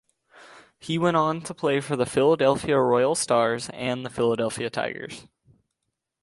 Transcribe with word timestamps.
He 0.79 0.97
went 0.97 1.15
on 1.15 1.41
to 1.41 1.53
play 1.53 1.79
for 1.79 1.95
the 1.95 2.07
Philadelphia 2.07 2.79
Royal 2.79 3.13
Stars 3.13 3.69
and 3.69 4.03
the 4.03 4.09
Philadelphia 4.09 4.67
Tigers. 4.71 5.27